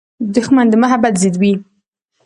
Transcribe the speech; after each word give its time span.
دښمن 0.33 0.65
د 0.69 0.73
محبت 0.83 1.13
ضد 1.21 1.35
وي 1.41 1.53